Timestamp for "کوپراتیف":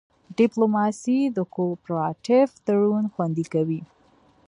1.55-2.49